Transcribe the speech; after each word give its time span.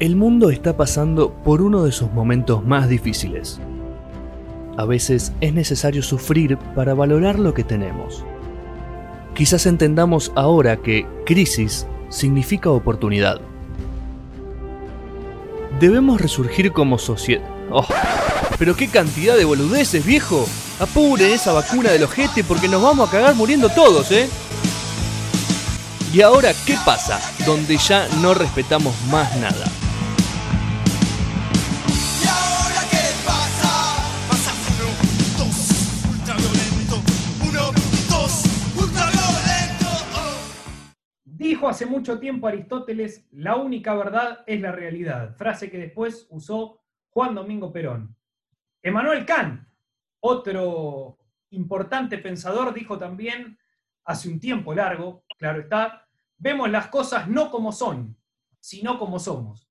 El 0.00 0.16
mundo 0.16 0.50
está 0.50 0.76
pasando 0.76 1.32
por 1.44 1.62
uno 1.62 1.84
de 1.84 1.92
sus 1.92 2.10
momentos 2.12 2.64
más 2.64 2.88
difíciles. 2.88 3.60
A 4.76 4.84
veces 4.84 5.32
es 5.40 5.52
necesario 5.52 6.02
sufrir 6.02 6.56
para 6.74 6.94
valorar 6.94 7.38
lo 7.38 7.54
que 7.54 7.62
tenemos. 7.62 8.24
Quizás 9.34 9.66
entendamos 9.66 10.32
ahora 10.34 10.78
que 10.78 11.06
crisis 11.24 11.86
significa 12.08 12.70
oportunidad. 12.70 13.40
Debemos 15.78 16.20
resurgir 16.20 16.72
como 16.72 16.98
sociedad. 16.98 17.44
Oh, 17.70 17.86
pero 18.58 18.74
qué 18.76 18.88
cantidad 18.88 19.36
de 19.36 19.44
boludeces, 19.44 20.04
viejo. 20.04 20.46
Apure 20.80 21.32
esa 21.32 21.52
vacuna 21.52 21.90
del 21.90 22.02
ojete 22.02 22.44
porque 22.44 22.68
nos 22.68 22.82
vamos 22.82 23.08
a 23.08 23.12
cagar 23.12 23.34
muriendo 23.34 23.68
todos, 23.68 24.10
¿eh? 24.10 24.28
Y 26.12 26.20
ahora, 26.20 26.52
¿qué 26.66 26.76
pasa? 26.84 27.20
Donde 27.46 27.78
ya 27.78 28.06
no 28.20 28.34
respetamos 28.34 28.94
más 29.10 29.34
nada. 29.38 29.64
Hace 41.68 41.86
mucho 41.86 42.18
tiempo 42.18 42.48
Aristóteles, 42.48 43.26
la 43.30 43.56
única 43.56 43.94
verdad 43.94 44.42
es 44.46 44.60
la 44.60 44.72
realidad, 44.72 45.36
frase 45.36 45.70
que 45.70 45.78
después 45.78 46.26
usó 46.30 46.80
Juan 47.10 47.34
Domingo 47.34 47.72
Perón. 47.72 48.16
Emmanuel 48.82 49.24
Kant, 49.24 49.66
otro 50.20 51.18
importante 51.50 52.18
pensador, 52.18 52.74
dijo 52.74 52.98
también 52.98 53.58
hace 54.04 54.28
un 54.28 54.40
tiempo 54.40 54.74
largo, 54.74 55.24
claro 55.38 55.60
está, 55.60 56.06
vemos 56.36 56.68
las 56.70 56.88
cosas 56.88 57.28
no 57.28 57.50
como 57.50 57.70
son, 57.70 58.16
sino 58.58 58.98
como 58.98 59.18
somos. 59.18 59.70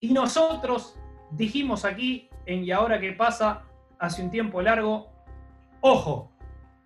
Y 0.00 0.12
nosotros 0.12 0.98
dijimos 1.30 1.84
aquí, 1.84 2.28
en 2.46 2.64
Y 2.64 2.72
ahora 2.72 3.00
qué 3.00 3.12
pasa, 3.12 3.64
hace 3.98 4.22
un 4.22 4.30
tiempo 4.30 4.60
largo, 4.60 5.12
ojo, 5.80 6.32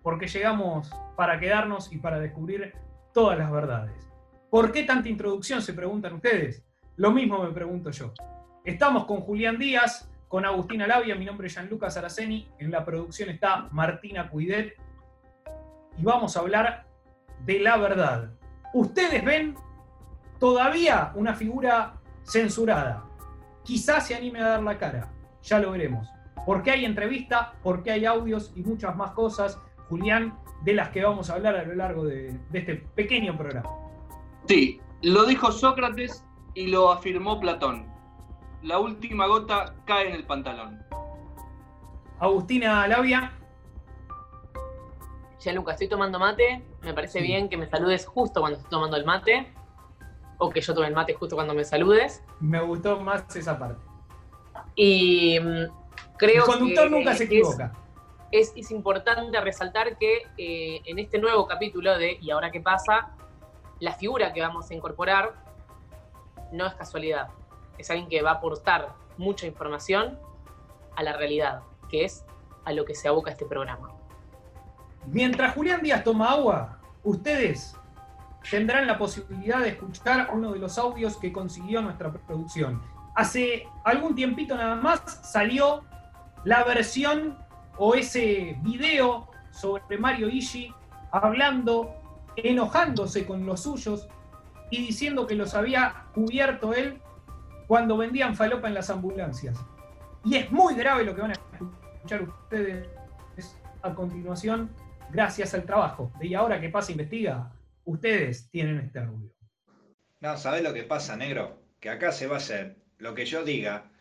porque 0.03 0.27
llegamos 0.27 0.89
para 1.15 1.39
quedarnos 1.39 1.91
y 1.91 1.97
para 1.97 2.19
descubrir 2.19 2.73
todas 3.13 3.37
las 3.37 3.51
verdades. 3.51 4.06
¿Por 4.49 4.71
qué 4.71 4.83
tanta 4.83 5.09
introducción? 5.09 5.61
Se 5.61 5.73
preguntan 5.73 6.13
ustedes. 6.13 6.63
Lo 6.95 7.11
mismo 7.11 7.43
me 7.43 7.51
pregunto 7.51 7.91
yo. 7.91 8.13
Estamos 8.63 9.05
con 9.05 9.19
Julián 9.19 9.57
Díaz, 9.57 10.09
con 10.27 10.45
Agustina 10.45 10.87
Labia, 10.87 11.15
mi 11.15 11.25
nombre 11.25 11.47
es 11.47 11.53
Gianluca 11.53 11.89
Saraceni, 11.89 12.47
en 12.57 12.71
la 12.71 12.83
producción 12.85 13.29
está 13.29 13.67
Martina 13.71 14.29
Cuidet, 14.29 14.75
y 15.97 16.03
vamos 16.03 16.35
a 16.35 16.41
hablar 16.41 16.85
de 17.45 17.59
la 17.59 17.77
verdad. 17.77 18.31
Ustedes 18.73 19.23
ven 19.23 19.55
todavía 20.39 21.11
una 21.15 21.33
figura 21.33 21.95
censurada. 22.23 23.05
Quizás 23.63 24.07
se 24.07 24.15
anime 24.15 24.41
a 24.41 24.47
dar 24.47 24.63
la 24.63 24.77
cara, 24.77 25.11
ya 25.43 25.59
lo 25.59 25.71
veremos. 25.71 26.09
Porque 26.45 26.71
hay 26.71 26.85
entrevista, 26.85 27.53
porque 27.63 27.91
hay 27.91 28.05
audios 28.05 28.53
y 28.55 28.63
muchas 28.63 28.95
más 28.95 29.11
cosas, 29.11 29.59
Julián, 29.89 30.37
de 30.63 30.73
las 30.73 30.89
que 30.89 31.03
vamos 31.03 31.29
a 31.29 31.33
hablar 31.33 31.55
a 31.55 31.63
lo 31.63 31.75
largo 31.75 32.05
de, 32.05 32.37
de 32.49 32.59
este 32.59 32.75
pequeño 32.75 33.37
programa. 33.37 33.86
Sí, 34.47 34.81
lo 35.01 35.25
dijo 35.25 35.51
Sócrates 35.51 36.23
y 36.53 36.67
lo 36.67 36.91
afirmó 36.91 37.39
Platón. 37.39 37.87
La 38.63 38.79
última 38.79 39.27
gota 39.27 39.75
cae 39.85 40.09
en 40.09 40.15
el 40.15 40.25
pantalón. 40.25 40.81
Agustina 42.19 42.87
Labia, 42.87 43.33
Ya, 45.39 45.53
Luca, 45.53 45.73
estoy 45.73 45.87
tomando 45.87 46.17
mate. 46.19 46.63
Me 46.81 46.93
parece 46.93 47.19
Sí. 47.19 47.25
bien 47.27 47.47
que 47.47 47.57
me 47.57 47.69
saludes 47.69 48.05
justo 48.07 48.41
cuando 48.41 48.57
estoy 48.57 48.71
tomando 48.71 48.97
el 48.97 49.05
mate. 49.05 49.53
O 50.39 50.49
que 50.49 50.61
yo 50.61 50.73
tome 50.73 50.87
el 50.87 50.93
mate 50.95 51.13
justo 51.13 51.35
cuando 51.35 51.53
me 51.53 51.63
saludes. 51.63 52.23
me 52.39 52.59
gustó 52.59 52.99
más 52.99 53.33
esa 53.35 53.57
parte. 53.57 53.81
Y 54.75 55.39
mm, 55.39 55.67
creo 56.17 56.43
El 56.43 56.51
conductor 56.51 56.85
que 56.85 56.89
nunca 56.89 57.13
se 57.15 57.23
es- 57.25 57.29
equivoca. 57.29 57.71
Es, 58.31 58.51
es 58.57 58.71
importante 58.71 59.39
resaltar 59.39 59.97
que 59.97 60.23
eh, 60.37 60.81
en 60.85 60.99
este 60.99 61.17
nuevo 61.17 61.47
capítulo 61.47 61.97
de 61.97 62.17
¿Y 62.19 62.29
ahora 62.31 62.51
qué 62.51 62.59
pasa? 62.59 63.11
La 63.79 63.93
figura 63.93 64.33
que 64.33 64.41
vamos 64.41 64.69
a 64.69 64.73
incorporar 64.73 65.33
no 66.51 66.65
es 66.65 66.73
casualidad. 66.73 67.29
Es 67.77 67.89
alguien 67.89 68.09
que 68.09 68.21
va 68.21 68.31
a 68.31 68.33
aportar 68.35 68.95
mucha 69.17 69.45
información 69.45 70.19
a 70.95 71.03
la 71.03 71.13
realidad, 71.13 71.61
que 71.89 72.05
es 72.05 72.25
a 72.65 72.71
lo 72.71 72.85
que 72.85 72.95
se 72.95 73.07
aboca 73.07 73.31
este 73.31 73.45
programa. 73.45 73.89
Mientras 75.05 75.53
Julián 75.53 75.81
Díaz 75.81 76.03
toma 76.03 76.31
agua, 76.31 76.79
ustedes 77.03 77.75
tendrán 78.49 78.87
la 78.87 78.97
posibilidad 78.97 79.59
de 79.59 79.69
escuchar 79.69 80.29
uno 80.33 80.53
de 80.53 80.59
los 80.59 80.77
audios 80.77 81.17
que 81.17 81.31
consiguió 81.31 81.81
nuestra 81.81 82.11
producción. 82.11 82.81
Hace 83.15 83.67
algún 83.83 84.15
tiempito 84.15 84.55
nada 84.55 84.75
más 84.75 84.99
salió 85.23 85.83
la 86.43 86.63
versión 86.63 87.37
o 87.77 87.93
ese 87.95 88.57
video 88.61 89.29
sobre 89.51 89.97
Mario 89.97 90.29
Ishii 90.29 90.73
hablando, 91.11 91.95
enojándose 92.37 93.25
con 93.25 93.45
los 93.45 93.63
suyos 93.63 94.07
y 94.69 94.85
diciendo 94.85 95.27
que 95.27 95.35
los 95.35 95.53
había 95.53 96.05
cubierto 96.13 96.73
él 96.73 97.01
cuando 97.67 97.97
vendían 97.97 98.35
falopa 98.35 98.67
en 98.67 98.73
las 98.73 98.89
ambulancias. 98.89 99.57
Y 100.23 100.35
es 100.35 100.51
muy 100.51 100.75
grave 100.75 101.03
lo 101.03 101.15
que 101.15 101.21
van 101.21 101.31
a 101.31 101.33
escuchar 101.33 102.21
ustedes 102.23 102.87
a 103.81 103.93
continuación 103.93 104.71
gracias 105.11 105.53
al 105.53 105.63
trabajo 105.63 106.11
Y 106.19 106.33
ahora 106.33 106.59
que 106.59 106.69
pasa 106.69 106.91
investiga, 106.91 107.53
ustedes 107.85 108.49
tienen 108.49 108.79
este 108.79 108.99
audio. 108.99 109.31
No, 110.19 110.37
¿sabés 110.37 110.63
lo 110.63 110.73
que 110.73 110.83
pasa, 110.83 111.15
negro? 111.15 111.61
Que 111.79 111.89
acá 111.89 112.11
se 112.11 112.27
va 112.27 112.35
a 112.35 112.39
hacer 112.39 112.77
lo 112.97 113.13
que 113.13 113.25
yo 113.25 113.43
diga 113.43 113.91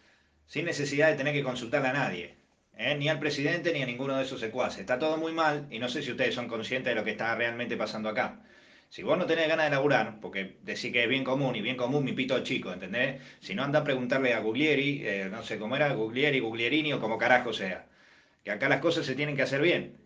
sin 0.47 0.65
necesidad 0.65 1.09
de 1.09 1.17
tener 1.17 1.35
que 1.35 1.45
consultar 1.45 1.85
a 1.85 1.93
nadie. 1.93 2.39
¿Eh? 2.77 2.95
Ni 2.97 3.09
al 3.09 3.19
presidente 3.19 3.73
ni 3.73 3.83
a 3.83 3.87
ninguno 3.87 4.17
de 4.17 4.25
esos 4.25 4.41
secuaces. 4.41 4.81
Está 4.81 4.99
todo 4.99 5.17
muy 5.17 5.33
mal 5.33 5.67
y 5.71 5.79
no 5.79 5.89
sé 5.89 6.03
si 6.03 6.11
ustedes 6.11 6.35
son 6.35 6.49
conscientes 6.49 6.93
de 6.93 6.95
lo 6.95 7.05
que 7.05 7.13
está 7.13 7.35
realmente 7.35 7.77
pasando 7.77 8.09
acá. 8.09 8.41
Si 8.89 9.03
vos 9.03 9.19
no 9.19 9.27
tenés 9.27 9.49
ganas 9.49 9.67
de 9.67 9.71
laburar, 9.73 10.21
porque 10.21 10.59
decís 10.63 10.93
que 10.93 11.03
es 11.03 11.09
bien 11.09 11.25
común 11.25 11.57
y 11.57 11.61
bien 11.61 11.77
común 11.77 12.05
mi 12.05 12.13
pito 12.13 12.43
chico, 12.45 12.73
¿entendés? 12.73 13.21
Si 13.41 13.55
no, 13.55 13.65
anda 13.65 13.81
a 13.81 13.85
preguntarle 13.85 14.33
a 14.33 14.41
Guglieri, 14.41 15.03
eh, 15.05 15.29
no 15.31 15.43
sé 15.43 15.59
cómo 15.59 15.77
era, 15.77 15.93
Guglieri, 15.93 16.41
Guglierini 16.41 16.93
o 16.93 17.01
como 17.01 17.19
carajo 17.19 17.53
sea. 17.53 17.87
Que 18.45 18.53
acá 18.53 18.69
las 18.69 18.81
cosas 18.81 19.05
se 19.07 19.15
tienen 19.17 19.37
que 19.37 19.43
hacer 19.43 19.61
bien. 19.61 19.97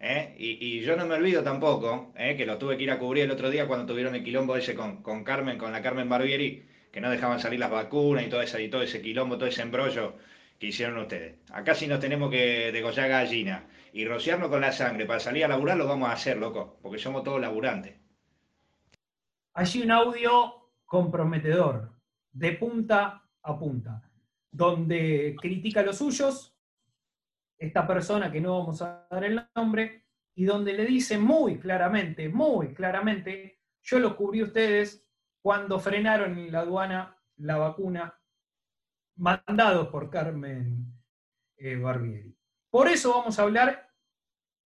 ¿eh? 0.00 0.34
Y, 0.38 0.58
y 0.60 0.80
yo 0.82 0.96
no 0.96 1.06
me 1.06 1.14
olvido 1.14 1.42
tampoco, 1.42 2.12
¿eh? 2.16 2.36
que 2.36 2.46
lo 2.46 2.58
tuve 2.58 2.76
que 2.76 2.84
ir 2.84 2.90
a 2.90 2.98
cubrir 2.98 3.24
el 3.24 3.30
otro 3.30 3.50
día 3.50 3.66
cuando 3.66 3.86
tuvieron 3.86 4.14
el 4.14 4.22
quilombo 4.22 4.56
ese 4.56 4.74
con, 4.74 5.02
con 5.02 5.24
Carmen, 5.24 5.56
con 5.58 5.72
la 5.72 5.82
Carmen 5.82 6.08
Barbieri, 6.08 6.64
que 6.92 7.00
no 7.00 7.10
dejaban 7.10 7.40
salir 7.40 7.58
las 7.60 7.70
vacunas 7.70 8.26
y 8.26 8.28
todo, 8.28 8.42
ese, 8.42 8.62
y 8.62 8.68
todo 8.68 8.82
ese 8.82 9.00
quilombo, 9.00 9.36
todo 9.38 9.48
ese 9.48 9.62
embrollo 9.62 10.14
que 10.58 10.68
hicieron 10.68 10.98
ustedes. 10.98 11.38
Acá 11.52 11.74
si 11.74 11.86
nos 11.86 12.00
tenemos 12.00 12.30
que 12.30 12.72
degollar 12.72 13.08
gallina 13.08 13.66
y 13.92 14.06
rociarnos 14.06 14.48
con 14.48 14.60
la 14.60 14.72
sangre 14.72 15.06
para 15.06 15.20
salir 15.20 15.44
a 15.44 15.48
laburar, 15.48 15.76
lo 15.76 15.86
vamos 15.86 16.08
a 16.08 16.12
hacer, 16.12 16.36
loco, 16.36 16.78
porque 16.82 16.98
somos 16.98 17.22
todos 17.24 17.40
laburantes. 17.40 17.96
Allí 19.54 19.82
un 19.82 19.90
audio 19.90 20.70
comprometedor, 20.84 21.92
de 22.32 22.52
punta 22.52 23.22
a 23.42 23.58
punta, 23.58 24.10
donde 24.50 25.34
critica 25.40 25.80
a 25.80 25.84
los 25.84 25.96
suyos, 25.96 26.54
esta 27.58 27.86
persona 27.86 28.30
que 28.30 28.40
no 28.40 28.58
vamos 28.58 28.82
a 28.82 29.06
dar 29.10 29.24
el 29.24 29.46
nombre, 29.54 30.04
y 30.34 30.44
donde 30.44 30.74
le 30.74 30.84
dice 30.84 31.16
muy 31.18 31.58
claramente, 31.58 32.28
muy 32.28 32.74
claramente, 32.74 33.60
yo 33.82 33.98
los 33.98 34.14
cubrí 34.14 34.40
a 34.40 34.44
ustedes 34.44 35.06
cuando 35.40 35.78
frenaron 35.78 36.38
en 36.38 36.52
la 36.52 36.60
aduana 36.60 37.16
la 37.36 37.56
vacuna 37.56 38.18
mandados 39.16 39.88
por 39.88 40.10
Carmen 40.10 40.92
eh, 41.56 41.76
Barbieri. 41.76 42.36
Por 42.70 42.88
eso 42.88 43.10
vamos 43.10 43.38
a 43.38 43.42
hablar 43.42 43.90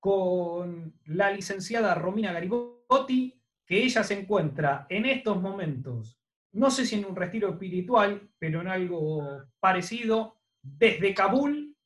con 0.01 0.99
la 1.05 1.31
licenciada 1.31 1.95
Romina 1.95 2.33
Garibotti, 2.33 3.41
que 3.67 3.85
ella 3.85 4.03
se 4.03 4.19
encuentra 4.19 4.87
en 4.89 5.07
estos 5.07 5.41
momentos, 5.41 6.19
no 6.53 6.71
sé 6.71 6.85
si 6.85 6.97
en 6.97 7.05
un 7.05 7.15
retiro 7.15 7.51
espiritual, 7.51 8.29
pero 8.39 8.61
en 8.61 8.69
algo 8.69 9.45
parecido, 9.61 10.41
desde 10.61 11.15
Kabul, 11.15 11.77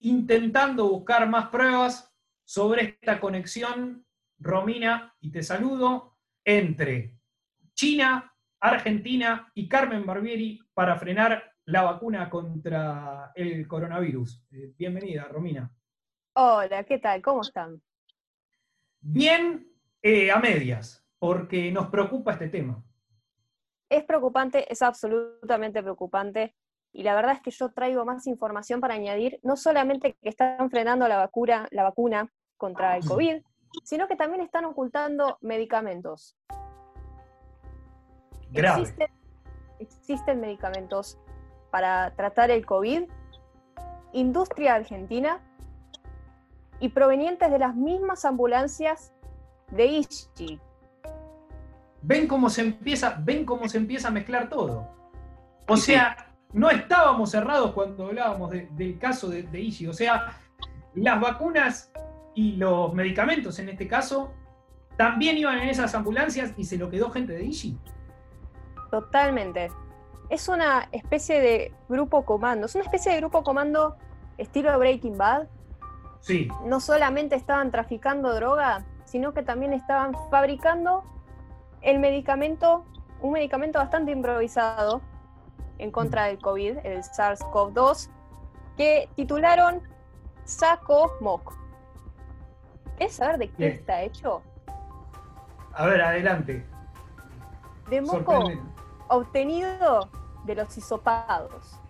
intentando 0.00 0.88
buscar 0.88 1.28
más 1.28 1.48
pruebas 1.48 2.12
sobre 2.46 2.98
esta 3.00 3.18
conexión, 3.20 4.04
Romina, 4.38 5.16
y 5.20 5.30
te 5.30 5.42
saludo, 5.42 6.18
entre 6.44 7.18
China, 7.74 8.34
Argentina 8.60 9.50
y 9.54 9.68
Carmen 9.68 10.04
Barbieri 10.04 10.60
para 10.74 10.98
frenar 10.98 11.53
la 11.66 11.82
vacuna 11.82 12.28
contra 12.28 13.32
el 13.34 13.66
coronavirus. 13.66 14.44
Eh, 14.50 14.72
bienvenida, 14.76 15.24
Romina. 15.24 15.70
Hola, 16.34 16.84
¿qué 16.84 16.98
tal? 16.98 17.22
¿Cómo 17.22 17.42
están? 17.42 17.80
Bien 19.00 19.66
eh, 20.02 20.30
a 20.30 20.38
medias, 20.38 21.04
porque 21.18 21.70
nos 21.72 21.88
preocupa 21.88 22.32
este 22.32 22.48
tema. 22.48 22.82
Es 23.88 24.04
preocupante, 24.04 24.70
es 24.70 24.82
absolutamente 24.82 25.82
preocupante. 25.82 26.54
Y 26.92 27.02
la 27.02 27.14
verdad 27.14 27.32
es 27.32 27.40
que 27.40 27.50
yo 27.50 27.72
traigo 27.72 28.04
más 28.04 28.26
información 28.26 28.80
para 28.80 28.94
añadir, 28.94 29.40
no 29.42 29.56
solamente 29.56 30.16
que 30.22 30.28
están 30.28 30.70
frenando 30.70 31.08
la 31.08 31.16
vacuna, 31.16 31.66
la 31.70 31.82
vacuna 31.82 32.30
contra 32.56 32.96
el 32.96 33.04
COVID, 33.04 33.42
sino 33.82 34.06
que 34.06 34.16
también 34.16 34.42
están 34.42 34.64
ocultando 34.64 35.38
medicamentos. 35.40 36.36
Grave. 38.50 38.82
Existen, 38.82 39.08
existen 39.80 40.40
medicamentos 40.40 41.18
para 41.74 42.12
tratar 42.14 42.52
el 42.52 42.64
COVID, 42.64 43.02
industria 44.12 44.76
argentina 44.76 45.40
y 46.78 46.90
provenientes 46.90 47.50
de 47.50 47.58
las 47.58 47.74
mismas 47.74 48.24
ambulancias 48.24 49.12
de 49.72 49.84
Ishi. 49.86 50.60
ven 52.02 52.28
cómo 52.28 52.48
se 52.48 52.60
empieza, 52.60 53.16
ven 53.18 53.44
cómo 53.44 53.68
se 53.68 53.78
empieza 53.78 54.06
a 54.06 54.10
mezclar 54.12 54.48
todo. 54.48 54.88
O 55.66 55.76
sea, 55.76 56.32
no 56.52 56.70
estábamos 56.70 57.32
cerrados 57.32 57.72
cuando 57.72 58.06
hablábamos 58.06 58.50
de- 58.52 58.68
del 58.70 58.96
caso 59.00 59.28
de, 59.28 59.42
de 59.42 59.60
Ishi. 59.60 59.88
O 59.88 59.92
sea, 59.92 60.28
las 60.94 61.20
vacunas 61.20 61.90
y 62.36 62.54
los 62.54 62.94
medicamentos 62.94 63.58
en 63.58 63.70
este 63.70 63.88
caso 63.88 64.32
también 64.96 65.36
iban 65.38 65.58
en 65.58 65.70
esas 65.70 65.92
ambulancias 65.96 66.52
y 66.56 66.62
se 66.66 66.78
lo 66.78 66.88
quedó 66.88 67.10
gente 67.10 67.32
de 67.32 67.46
Ishi. 67.46 67.76
Totalmente. 68.92 69.72
Es 70.28 70.48
una 70.48 70.88
especie 70.92 71.40
de 71.40 71.72
grupo 71.88 72.24
comando, 72.24 72.66
es 72.66 72.74
una 72.74 72.84
especie 72.84 73.12
de 73.12 73.18
grupo 73.18 73.42
comando 73.42 73.96
estilo 74.38 74.76
Breaking 74.78 75.18
Bad. 75.18 75.46
Sí, 76.20 76.48
No 76.64 76.80
solamente 76.80 77.36
estaban 77.36 77.70
traficando 77.70 78.34
droga, 78.34 78.84
sino 79.04 79.34
que 79.34 79.42
también 79.42 79.74
estaban 79.74 80.14
fabricando 80.30 81.04
el 81.82 81.98
medicamento, 81.98 82.84
un 83.20 83.32
medicamento 83.32 83.78
bastante 83.78 84.10
improvisado 84.10 85.02
en 85.78 85.90
contra 85.90 86.24
del 86.24 86.38
COVID, 86.38 86.78
el 86.82 87.02
SARS-CoV-2, 87.02 88.08
que 88.76 89.08
titularon 89.16 89.82
Saco 90.44 91.12
Moc. 91.20 91.54
¿Quieres 92.96 93.16
saber 93.16 93.38
de 93.38 93.48
qué 93.50 93.56
Bien. 93.56 93.72
está 93.72 94.02
hecho? 94.02 94.42
a 95.74 95.86
ver, 95.86 96.00
adelante. 96.00 96.64
De 97.90 98.00
moco. 98.00 98.50
Obtenido 99.14 100.08
de 100.44 100.54
los 100.54 100.76
hisopados. 100.76 101.80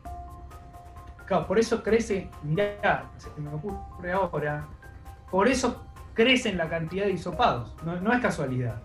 Claro, 1.27 1.47
por 1.47 1.59
eso 1.59 1.83
crece, 1.83 2.31
mirá, 2.43 3.11
se 3.17 3.31
me 3.41 3.53
ocurre 3.53 4.13
ahora, 4.13 4.69
por 5.31 5.49
eso 5.49 5.85
crecen 6.13 6.59
la 6.59 6.69
cantidad 6.69 7.07
de 7.07 7.13
hisopados, 7.13 7.75
no, 7.83 8.01
no 8.01 8.13
es 8.13 8.21
casualidad. 8.21 8.83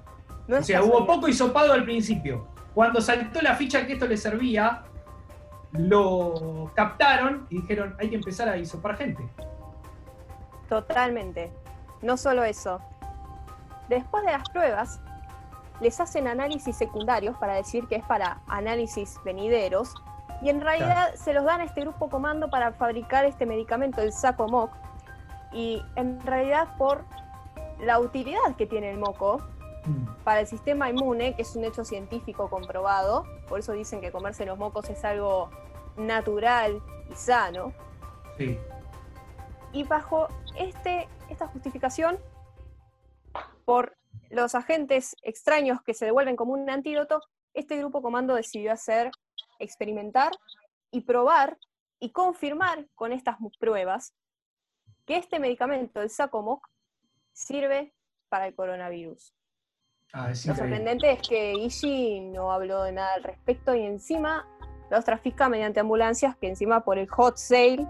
No 0.47 0.55
O 0.55 0.59
es 0.59 0.65
sea, 0.65 0.81
hubo 0.81 1.05
poco 1.05 1.27
hisopado 1.27 1.73
al 1.73 1.83
principio. 1.83 2.47
Cuando 2.73 3.01
saltó 3.01 3.41
la 3.41 3.55
ficha 3.55 3.85
que 3.85 3.93
esto 3.93 4.07
le 4.07 4.17
servía, 4.17 4.83
lo 5.73 6.71
captaron 6.75 7.45
y 7.49 7.61
dijeron, 7.61 7.95
hay 7.99 8.09
que 8.09 8.15
empezar 8.15 8.49
a 8.49 8.57
hisopar 8.57 8.97
gente. 8.97 9.27
Totalmente. 10.67 11.51
No 12.01 12.15
solo 12.17 12.43
eso. 12.43 12.79
Después 13.89 14.23
de 14.23 14.31
las 14.31 14.47
pruebas, 14.49 15.01
les 15.79 15.99
hacen 15.99 16.27
análisis 16.27 16.75
secundarios 16.75 17.37
para 17.37 17.53
decir 17.53 17.87
que 17.87 17.95
es 17.95 18.03
para 18.05 18.41
análisis 18.47 19.17
venideros. 19.23 19.93
Y 20.41 20.49
en 20.49 20.61
realidad 20.61 21.13
se 21.15 21.33
los 21.33 21.43
dan 21.43 21.61
a 21.61 21.65
este 21.65 21.81
grupo 21.81 22.09
comando 22.09 22.49
para 22.49 22.71
fabricar 22.73 23.25
este 23.25 23.45
medicamento, 23.45 24.01
el 24.01 24.13
saco 24.13 24.47
moc. 24.47 24.71
Y 25.51 25.81
en 25.95 26.21
realidad 26.21 26.77
por 26.77 27.03
la 27.79 27.99
utilidad 27.99 28.55
que 28.57 28.65
tiene 28.65 28.91
el 28.91 28.97
moco 28.97 29.41
Mm, 29.85 30.23
para 30.23 30.41
el 30.41 30.47
sistema 30.47 30.89
inmune, 30.89 31.35
que 31.35 31.43
es 31.43 31.55
un 31.55 31.63
hecho 31.63 31.83
científico 31.83 32.49
comprobado, 32.49 33.25
por 33.47 33.59
eso 33.59 33.73
dicen 33.73 34.01
que 34.01 34.11
comerse 34.11 34.45
los 34.45 34.57
mocos 34.57 34.89
es 34.89 35.03
algo 35.05 35.49
natural 35.97 36.81
y 37.09 37.15
sano. 37.15 37.73
Sí. 38.37 38.59
Y 39.71 39.83
bajo 39.83 40.27
este, 40.57 41.07
esta 41.29 41.47
justificación, 41.47 42.17
por 43.65 43.93
los 44.29 44.55
agentes 44.55 45.15
extraños 45.23 45.81
que 45.81 45.93
se 45.93 46.05
devuelven 46.05 46.35
como 46.35 46.53
un 46.53 46.69
antídoto, 46.69 47.21
este 47.53 47.77
grupo 47.77 48.01
comando 48.01 48.35
decidió 48.35 48.71
hacer, 48.71 49.11
experimentar 49.59 50.31
y 50.91 51.01
probar 51.01 51.57
y 51.99 52.11
confirmar 52.11 52.87
con 52.95 53.11
estas 53.11 53.37
pruebas 53.59 54.13
que 55.05 55.17
este 55.17 55.39
medicamento, 55.39 56.01
el 56.01 56.09
Sacomoc, 56.09 56.67
sirve 57.33 57.93
para 58.29 58.47
el 58.47 58.55
coronavirus. 58.55 59.33
Ah, 60.13 60.29
Lo 60.29 60.35
sorprendente 60.35 61.11
es 61.11 61.27
que 61.27 61.53
Ishi 61.53 62.21
no 62.21 62.51
habló 62.51 62.83
de 62.83 62.91
nada 62.91 63.13
al 63.15 63.23
respecto 63.23 63.75
y 63.75 63.83
encima 63.83 64.47
los 64.89 65.05
trafica 65.05 65.49
mediante 65.49 65.79
ambulancias 65.79 66.35
que 66.37 66.47
encima 66.47 66.83
por 66.83 66.97
el 66.97 67.07
hot 67.09 67.37
sale 67.37 67.87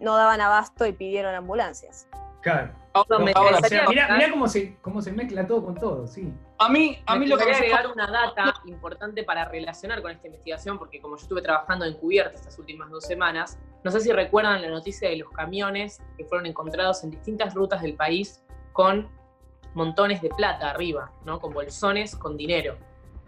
no 0.00 0.16
daban 0.16 0.40
abasto 0.40 0.86
y 0.86 0.92
pidieron 0.92 1.34
ambulancias. 1.34 2.08
Claro. 2.40 2.72
Ahora 2.92 3.18
me 3.20 3.32
Ahora, 3.34 3.58
O 3.58 3.68
sea, 3.68 3.86
mirá, 3.88 4.16
mirá 4.16 4.30
cómo, 4.30 4.48
se, 4.48 4.76
cómo 4.80 5.00
se 5.00 5.12
mezcla 5.12 5.46
todo 5.46 5.64
con 5.64 5.74
todo, 5.76 6.06
sí. 6.06 6.32
A 6.58 6.68
mí, 6.68 6.98
a 7.06 7.14
me 7.14 7.20
mí 7.20 7.26
lo 7.28 7.38
que 7.38 7.44
me 7.44 7.52
agregar 7.52 7.86
una 7.86 8.06
data 8.06 8.54
importante 8.66 9.22
para 9.22 9.44
relacionar 9.44 10.02
con 10.02 10.10
esta 10.10 10.26
investigación, 10.26 10.78
porque 10.78 11.00
como 11.00 11.16
yo 11.16 11.22
estuve 11.22 11.40
trabajando 11.42 11.84
encubierta 11.84 12.34
estas 12.34 12.58
últimas 12.58 12.90
dos 12.90 13.04
semanas, 13.04 13.58
no 13.84 13.90
sé 13.90 14.00
si 14.00 14.10
recuerdan 14.12 14.60
la 14.60 14.68
noticia 14.68 15.08
de 15.08 15.16
los 15.16 15.30
camiones 15.30 16.02
que 16.16 16.24
fueron 16.24 16.46
encontrados 16.46 17.04
en 17.04 17.10
distintas 17.10 17.54
rutas 17.54 17.80
del 17.80 17.94
país 17.94 18.42
con 18.72 19.08
montones 19.74 20.20
de 20.20 20.30
plata 20.30 20.70
arriba, 20.70 21.12
¿no? 21.24 21.38
Con 21.38 21.52
bolsones 21.52 22.16
con 22.16 22.36
dinero. 22.36 22.76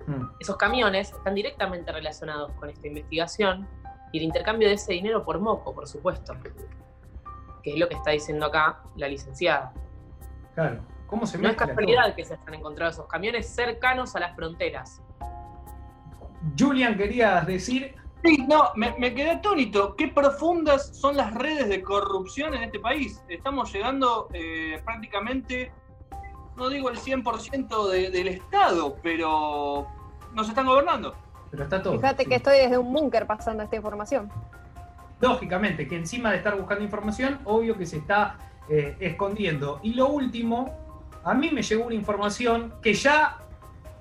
Mm. 0.07 0.25
Esos 0.41 0.57
camiones 0.57 1.13
están 1.13 1.35
directamente 1.35 1.93
relacionados 1.93 2.53
con 2.55 2.69
esta 2.69 2.89
investigación 2.89 3.69
y 4.13 4.19
el 4.19 4.25
intercambio 4.25 4.69
de 4.69 4.75
ese 4.75 4.93
dinero 4.93 5.25
por 5.25 5.39
moco, 5.39 5.73
por 5.73 5.87
supuesto, 5.87 6.35
que 7.63 7.73
es 7.75 7.79
lo 7.79 7.89
que 7.89 7.95
está 7.95 8.11
diciendo 8.11 8.47
acá 8.47 8.81
la 8.97 9.09
licenciada. 9.09 9.73
Claro. 10.55 10.81
¿Cómo 11.07 11.27
se 11.27 11.39
No 11.39 11.49
es 11.51 11.57
casualidad 11.57 12.15
que 12.15 12.25
se 12.25 12.35
están 12.35 12.55
encontrando 12.55 12.91
esos 12.93 13.07
camiones 13.07 13.47
cercanos 13.55 14.17
a 14.17 14.21
las 14.21 14.35
fronteras. 14.35 15.03
Julian, 16.59 16.97
querías 16.97 17.47
decir, 17.47 17.95
Sí, 18.25 18.47
no, 18.49 18.69
me, 18.77 18.95
me 19.01 19.13
quedé 19.13 19.33
atónito. 19.33 19.97
Qué 19.97 20.07
profundas 20.07 20.97
son 20.97 21.17
las 21.17 21.35
redes 21.35 21.69
de 21.69 21.83
corrupción 21.83 22.55
en 22.55 22.63
este 22.63 22.79
país. 22.79 23.21
Estamos 23.29 23.73
llegando 23.73 24.29
eh, 24.33 24.81
prácticamente, 24.85 25.73
no 26.57 26.69
digo 26.69 26.89
el 26.89 26.99
100% 26.99 27.89
de- 27.89 28.11
del 28.13 28.29
Estado, 28.29 28.97
pero 29.03 29.89
nos 30.35 30.49
están 30.49 30.67
gobernando. 30.67 31.17
pero 31.51 31.65
está 31.65 31.83
todo. 31.83 31.95
Fíjate 31.95 32.27
que 32.27 32.37
estoy 32.37 32.59
desde 32.59 32.79
un 32.79 32.93
búnker 32.93 33.27
pasando 33.27 33.65
esta 33.65 33.75
información. 33.75 34.31
Lógicamente, 35.23 35.87
que 35.87 35.97
encima 35.97 36.33
de 36.33 36.39
estar 36.39 36.59
buscando 36.59 36.83
información, 36.85 37.39
obvio 37.45 37.79
que 37.79 37.87
se 37.87 37.99
está 37.99 38.37
eh, 38.69 38.97
escondiendo. 38.99 39.79
Y 39.83 39.95
lo 39.95 40.09
último, 40.09 40.77
a 41.25 41.33
mí 41.33 41.49
me 41.51 41.63
llegó 41.63 41.87
una 41.87 41.95
información 41.95 42.75
que 42.83 42.93
ya 42.93 43.39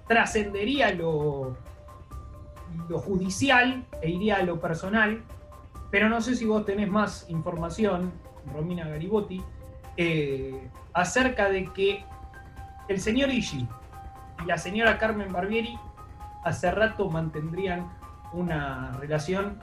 trascendería 0.08 0.92
lo, 0.94 1.56
lo 2.90 3.00
judicial 3.00 3.86
e 4.02 4.10
iría 4.10 4.38
a 4.38 4.44
lo 4.44 4.60
personal, 4.60 5.22
pero 5.92 6.10
no 6.10 6.22
sé 6.22 6.36
si 6.36 6.46
vos 6.46 6.66
tenés 6.66 6.90
más 6.90 7.30
información, 7.30 8.12
Romina 8.52 8.88
Garibotti, 8.88 9.44
eh, 9.98 10.70
acerca 10.94 11.50
de 11.50 11.66
que 11.66 12.04
el 12.88 13.00
señor 13.00 13.30
Ishi 13.30 13.68
y 14.44 14.46
la 14.48 14.58
señora 14.58 14.98
Carmen 14.98 15.32
Barbieri 15.32 15.78
hace 16.44 16.72
rato 16.72 17.10
mantendrían 17.12 17.92
una 18.34 18.98
relación 19.00 19.60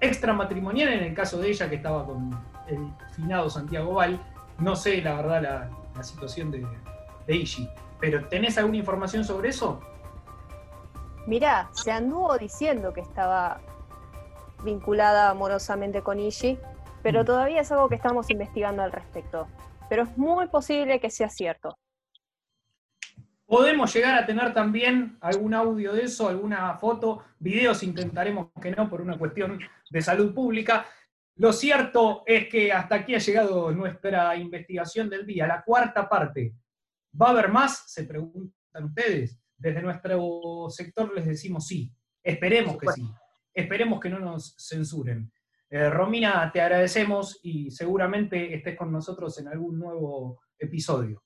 extramatrimonial 0.00 0.92
en 0.92 1.04
el 1.04 1.14
caso 1.14 1.38
de 1.38 1.48
ella 1.50 1.68
que 1.68 1.76
estaba 1.76 2.04
con 2.04 2.30
el 2.68 2.90
finado 3.14 3.48
Santiago 3.50 3.94
Val. 3.94 4.20
No 4.58 4.74
sé 4.76 5.00
la 5.02 5.14
verdad 5.16 5.42
la, 5.42 5.70
la 5.94 6.02
situación 6.02 6.50
de, 6.50 6.66
de 7.26 7.36
Ishi, 7.36 7.68
pero 8.00 8.26
¿tenés 8.28 8.56
alguna 8.58 8.76
información 8.78 9.24
sobre 9.24 9.50
eso? 9.50 9.80
Mirá, 11.26 11.68
se 11.72 11.90
anduvo 11.90 12.38
diciendo 12.38 12.92
que 12.92 13.00
estaba 13.00 13.60
vinculada 14.62 15.30
amorosamente 15.30 16.02
con 16.02 16.18
Ishi, 16.20 16.58
pero 17.02 17.22
Mm. 17.22 17.26
todavía 17.26 17.60
es 17.60 17.72
algo 17.72 17.88
que 17.88 17.94
estamos 17.96 18.30
investigando 18.30 18.82
al 18.82 18.92
respecto. 18.92 19.46
Pero 19.88 20.02
es 20.04 20.16
muy 20.18 20.48
posible 20.48 20.98
que 21.00 21.10
sea 21.10 21.28
cierto. 21.28 21.76
Podemos 23.46 23.94
llegar 23.94 24.18
a 24.18 24.26
tener 24.26 24.52
también 24.52 25.16
algún 25.20 25.54
audio 25.54 25.92
de 25.92 26.02
eso, 26.02 26.28
alguna 26.28 26.76
foto, 26.78 27.22
videos 27.38 27.84
intentaremos 27.84 28.48
que 28.60 28.72
no 28.72 28.90
por 28.90 29.00
una 29.00 29.16
cuestión 29.16 29.60
de 29.88 30.02
salud 30.02 30.34
pública. 30.34 30.84
Lo 31.36 31.52
cierto 31.52 32.24
es 32.26 32.48
que 32.48 32.72
hasta 32.72 32.96
aquí 32.96 33.14
ha 33.14 33.18
llegado 33.18 33.70
nuestra 33.70 34.34
investigación 34.36 35.08
del 35.08 35.24
día, 35.24 35.46
la 35.46 35.62
cuarta 35.62 36.08
parte. 36.08 36.54
¿Va 37.20 37.28
a 37.28 37.30
haber 37.30 37.48
más? 37.48 37.84
Se 37.86 38.04
preguntan 38.04 38.84
ustedes. 38.84 39.38
Desde 39.56 39.80
nuestro 39.80 40.66
sector 40.68 41.14
les 41.14 41.26
decimos 41.26 41.68
sí. 41.68 41.92
Esperemos 42.22 42.76
que 42.78 42.88
sí. 42.88 43.08
Esperemos 43.54 44.00
que 44.00 44.10
no 44.10 44.18
nos 44.18 44.56
censuren. 44.58 45.30
Eh, 45.70 45.88
Romina, 45.88 46.50
te 46.52 46.60
agradecemos 46.60 47.38
y 47.42 47.70
seguramente 47.70 48.54
estés 48.54 48.76
con 48.76 48.90
nosotros 48.90 49.38
en 49.38 49.48
algún 49.48 49.78
nuevo 49.78 50.40
episodio. 50.58 51.22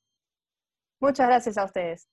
Muchas 1.00 1.28
gracias 1.28 1.56
a 1.56 1.64
ustedes. 1.64 2.08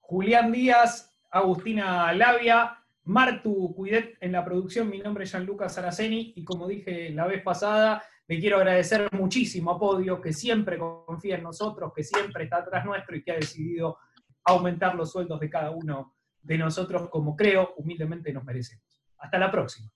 Julián 0.00 0.50
Díaz, 0.50 1.12
Agustina 1.30 2.12
Labia, 2.12 2.78
Martu 3.04 3.74
Cuidet 3.74 4.16
en 4.20 4.32
la 4.32 4.44
producción. 4.44 4.88
Mi 4.88 4.98
nombre 4.98 5.24
es 5.24 5.30
Gianluca 5.30 5.68
Saraceni 5.68 6.32
y 6.34 6.44
como 6.44 6.66
dije 6.66 7.10
la 7.10 7.26
vez 7.26 7.42
pasada, 7.42 8.02
le 8.26 8.40
quiero 8.40 8.56
agradecer 8.56 9.08
muchísimo 9.12 9.70
a 9.70 9.78
Podio, 9.78 10.20
que 10.20 10.32
siempre 10.32 10.78
confía 10.78 11.36
en 11.36 11.42
nosotros, 11.42 11.92
que 11.94 12.02
siempre 12.02 12.44
está 12.44 12.58
atrás 12.58 12.84
nuestro 12.84 13.16
y 13.16 13.22
que 13.22 13.32
ha 13.32 13.36
decidido 13.36 13.98
aumentar 14.44 14.94
los 14.94 15.12
sueldos 15.12 15.38
de 15.38 15.50
cada 15.50 15.70
uno 15.70 16.14
de 16.40 16.58
nosotros 16.58 17.08
como 17.10 17.36
creo 17.36 17.74
humildemente 17.76 18.32
nos 18.32 18.44
merecemos. 18.44 18.84
Hasta 19.18 19.38
la 19.38 19.50
próxima. 19.50 19.90